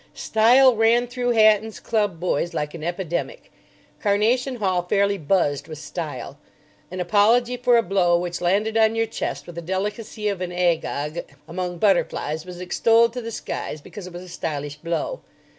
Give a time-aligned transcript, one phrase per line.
[0.15, 3.51] Style ran through Hatton's Club boys like an epidemic.
[3.99, 6.39] Carnation Hall fairly buzzed with style.
[6.89, 10.51] An apology for a blow which landed on your chest with the delicacy of an
[10.51, 15.21] Agag among butterflies was extolled to the skies because it was a stylish blow.